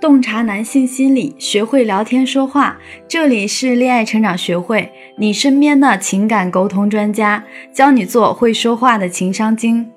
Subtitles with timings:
[0.00, 2.78] 洞察男性心理，学会聊天说话。
[3.08, 7.44] 这里是恋爱成长学会，你身边的情感沟通专家，
[7.74, 9.90] 教你做会说话的情商精。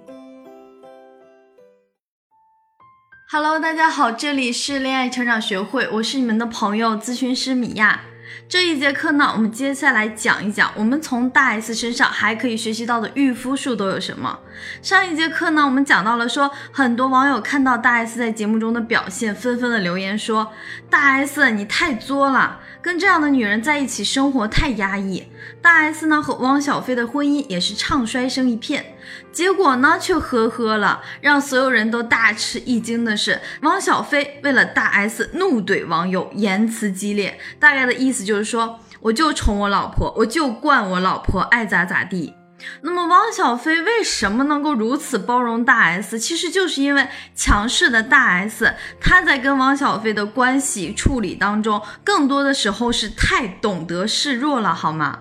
[3.32, 8.02] Hello，大家好，这里是恋爱成长学会，我是你们的朋友咨询师米娅。
[8.48, 14.40] 这一节课呢，我们接下来讲一讲，我们从大 S 身上还可以学习到的御夫术都有什么。
[14.82, 20.52] 上一节课呢，我们讲到了说，很多网友看到大 S 在节目中的表现，纷纷的留言说，
[20.90, 22.60] 大 S 你太作了。
[22.82, 25.31] 跟这样的女人在一起生活太压抑，
[25.62, 28.96] 大 S 呢和汪小菲的婚姻也是唱衰声一片，
[29.32, 31.02] 结果呢却呵呵了。
[31.22, 42.34] 让所有人都大吃一惊的是，汪小菲为了大 S 怒怼网友，言辞激烈，大概的意思就是说，我就宠我老婆，我就惯我老婆，爱咋咋地。
[42.82, 46.18] 那么汪小菲为什么能够如此包容大 S？
[46.20, 55.20] 其实就是因为强势的大 S，他在跟汪小菲的关系处理当中，更多的时候是太懂得示弱了，好吗？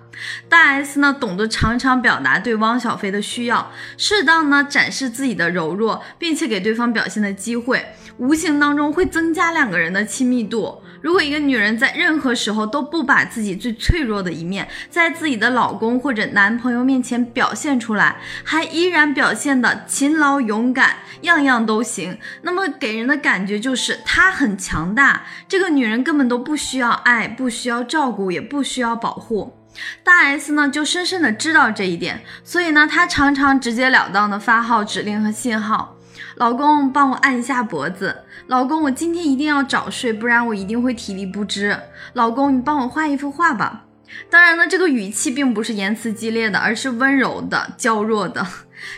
[0.49, 10.83] 大 S 呢，懂得常常表达对汪小菲的需要，适当呢展示自己的柔弱，并且给对方表现的机会，无形当中会增加两个人的亲密度。
[11.01, 25.23] 如果一个女人在任何时候都不把自己最脆弱的一面，在自己的老公或者男朋友面前表现出来，还依然表现的勤劳勇敢，样样都行，那么给人的感觉就是她很强大。
[25.47, 29.57] 这个女人根本都不需要爱，不需要照顾，也不需要保护。
[30.03, 35.95] 大 S 呢，就深深的知道这一点，所以呢，她常常直截了当的发号指令和信号。
[36.41, 38.23] 老公，帮我按一下脖子。
[38.47, 41.77] 老公，我今天一定要早睡，不然我一定会体力不支。
[42.13, 43.83] 老公，你帮我画一幅画吧。
[44.27, 48.43] 当然呢，这个语气并不是言辞激烈的，而是温柔的、娇弱的。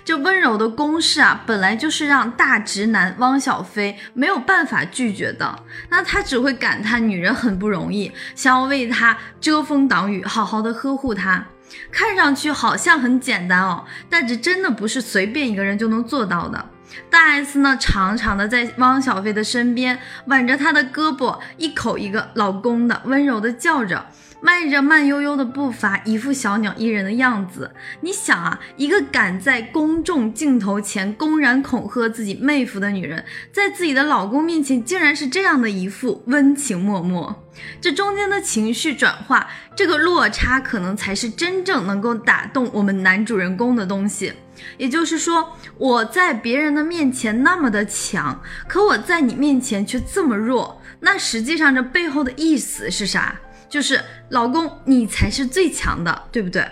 [0.06, 5.64] 这温柔的攻势啊，本来就是让大直男汪小菲没有办法拒绝的。
[5.90, 11.46] 那他只会感叹女人很不容易，想要为他遮风挡雨，好好的呵护他。
[11.92, 16.70] 看上去好像很简单哦，但这真的不是随便一个人就能做到的。
[17.10, 24.06] 大 S 呢，常常的在汪小菲的身边挽着他的胳膊，一口一个老公的，温柔的叫着。
[24.46, 27.72] 迈着慢悠悠的步伐，一副小鸟依人的样子。
[28.02, 33.24] 你想啊，一个敢在公众镜头前公然恐吓自己妹夫的女人，
[33.54, 37.34] 在自己的老公面前，竟然是这样的一副温情脉脉。
[37.80, 44.34] 这中间的情绪转化，这个落差，可能才是真正能够打动我们男主人公的东西。
[44.78, 53.40] 也就是说，我在别人的面前那么的强，可我在你面前却这么弱，那实际上这背后的意思是啥？
[53.70, 54.00] 就是
[54.30, 56.64] 老公，你才是最强的，对不对？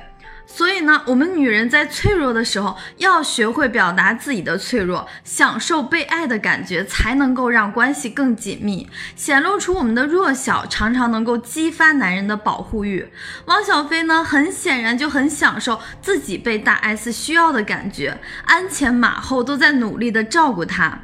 [0.45, 13.07] 所以呢，我们女人在脆弱的时候，要学会表达自己的脆弱，享受被爱的感觉，才能够让关系更紧密，显露出我们的弱小，常常能够激发男人的保护欲。
[13.45, 20.99] 汪小菲呢，很显然就很享受自己被大 S 需要的感觉，鞍前马后都在努力的照顾他。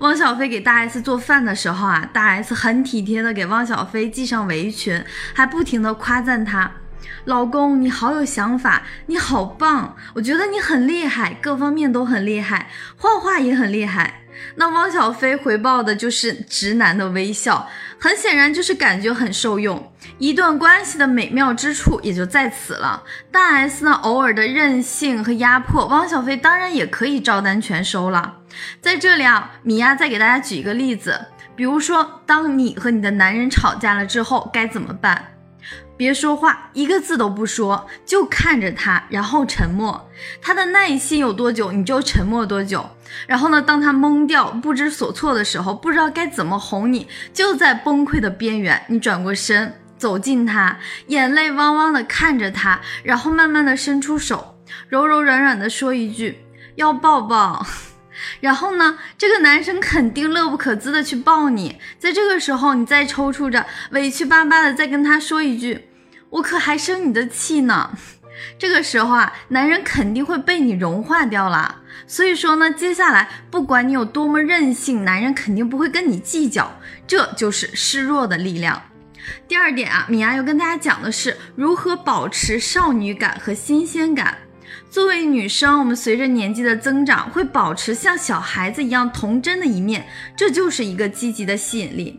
[0.00, 5.02] 汪小菲给大 S 做饭的时候啊，大 S 很体贴的给汪小菲系上围裙，
[5.32, 6.72] 还不停的夸赞他
[7.24, 14.16] ：“老公，你好有想法，你好棒，我觉得你很厉害，各方面都很厉害，画画也很厉害。”
[14.56, 17.68] 那汪小菲回报的就是直男的微笑，
[17.98, 19.92] 很显然就是感觉很受用。
[20.18, 23.02] 一段关系的美妙之处也就在此了。
[23.30, 28.38] 大 S 呢，偶尔的任性和压迫，汪小菲当然也可以照单全收了。
[28.80, 35.32] 在这里啊，米娅再给大家举一个例子，比如说，当你和你的男人吵架了之后，该怎么办？
[36.00, 40.08] 别说话，一个字都不说，就看着他，然后沉默。
[40.40, 42.88] 他的耐心有多久，你就沉默多久。
[43.26, 50.78] 然后呢，当他懵掉、不知所措的时候，不知道该怎么哄你，就在崩溃的边缘，你转过身，走近他，
[51.08, 54.56] 眼泪汪汪的看着他，然后慢慢的伸出手，
[54.88, 56.38] 柔柔软软的说一句
[56.76, 57.66] 要抱抱。
[58.40, 65.88] 然后呢，这个男生肯定乐不可支的去抱你，在这个时候，你再抽搐着，委屈巴巴的再跟他说一句
[66.30, 67.90] ：“我可还生你的气呢。”
[68.58, 71.82] 这个时候啊，男人肯定会被你融化掉了。
[72.06, 76.72] 所以说呢，接下来不管你有多么任性，男人肯定不会跟你计较。
[77.06, 78.82] 这就是示弱的力量。
[79.46, 84.38] 第二点啊，米娅要跟大家讲的是如何保持少女感和新鲜感。
[84.88, 92.18] 作为女生，我们随着年纪的增长，会保持像小孩子一样童真的一面，这就是一个积极的吸引力。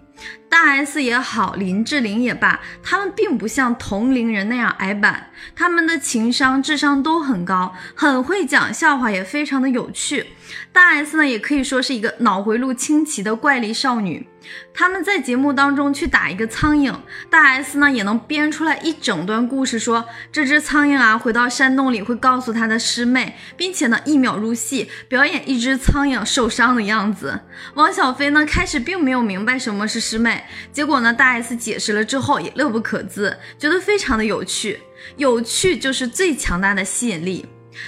[0.50, 10.28] 大 S 也好，林志玲也罢，他们并不像同龄人那样矮板，他们的情商、智商都很高，很会讲笑话，也非常的有趣。
[10.74, 14.28] 大 S 呢，也可以说是一个脑回路清奇的怪力少女。
[14.74, 16.94] 他们在节目当中去打一个苍蝇，
[17.30, 27.42] 大 S 呢也能编出来一整段故事，说这只苍蝇啊回到山洞里会告诉他的师妹，并且呢一秒入戏，表演一只苍蝇受伤的样子。
[27.76, 34.80] 汪小菲呢开始并没有明白什么是师妹，结果呢大 S 解释了之后也乐不可支，觉得非常的有趣，
[35.18, 37.46] 有趣就是最强大的吸引力。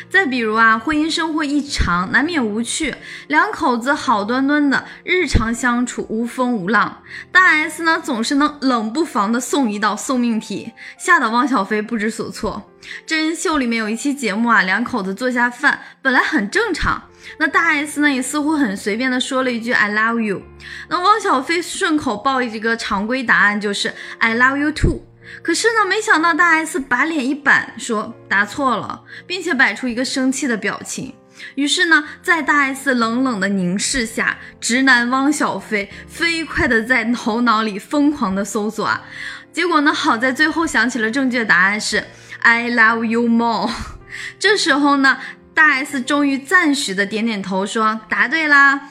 [0.10, 2.96] 再比如啊，婚姻生活一长，难免无趣。
[3.28, 7.04] 两口子好端端的日常相处，无风无浪。
[7.32, 12.70] 大 S 呢，总是能冷不防的送一道送命题，吓得汪小菲不知所措。
[13.06, 17.04] 真人秀里面有一期节目啊，两口子做下饭，本来很正常。
[17.38, 20.42] 那大 S 呢，也似乎很随便的说了一句 I love you。
[20.90, 25.02] 那汪小菲顺口报一个常规答案，就是 I love you too。
[25.42, 31.14] 可是呢，没想到大 S 把脸一板，说答错了，并且摆出一个生气的表情。
[31.56, 39.04] 于是呢，在大 S 冷冷的凝视下，直男汪小菲飞快的在头脑里疯狂的搜索啊。
[39.52, 42.04] 结果呢，好在最后想起了正确答案是
[42.42, 43.70] I love you more。
[44.38, 45.18] 这时候呢，
[45.54, 48.90] 大 S 终于赞许的点点头，说答对啦。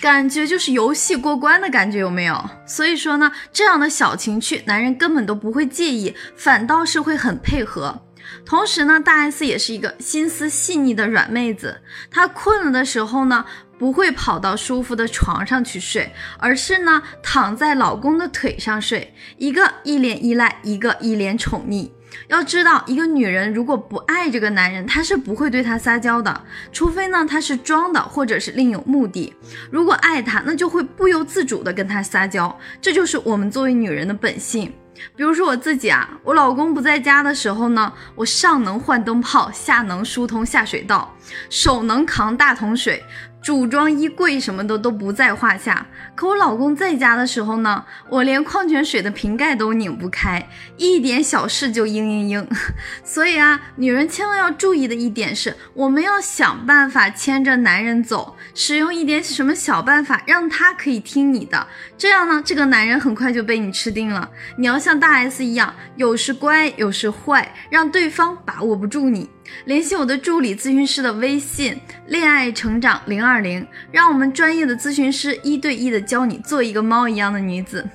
[0.00, 2.50] 感觉就是游戏过关的感觉，有没有？
[2.66, 8.02] 所以说呢，这样的小情趣，男人根本都不会介意，反倒是会很配合。
[8.44, 11.80] 同时呢，大 S 也是一个心思细腻的软妹子，
[12.10, 13.44] 她困了的时候呢，
[13.78, 21.90] 不会跑到舒服的床上去睡，而是呢，躺在老公的腿上睡，一个一脸依赖，一个一脸宠溺。
[22.28, 29.34] 要知道，一个女人如果不爱这个男人，她是不会对他撒娇的，除非呢他是装的，或者是另有目的。
[29.70, 34.72] 如果爱他，那就会不由自主的跟他撒娇，这就是我们作为女人的本性。
[35.16, 41.12] 比如说我自己啊，我老公不在家的时候呢，我上能换灯泡，下能疏通下水道，
[41.50, 43.02] 手能扛大桶水。
[43.42, 45.84] 组装衣柜什么的都不在话下，
[46.14, 52.46] 可我老公在家的时候呢，我连矿泉水的瓶盖都拧不开，一点小事就嘤嘤嘤。
[53.02, 61.66] 所以啊，女人千万要注意的一点是，我们要想办法牵着男人走，使用一点什么小办法，让他可以听你的，
[61.98, 64.30] 这样呢，这个男人很快就被你吃定了。
[64.56, 69.28] 你要像大 S 一样，有时乖，有时坏，让对方把握不住你。
[69.64, 77.88] 联系我的助理咨询师的微信，恋爱成长零二零，让我们专业的咨询师一对一的教你做一个猫一样的女子，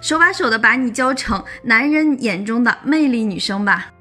[0.00, 3.93] 手把手的把你教成男人眼中的魅力女生吧。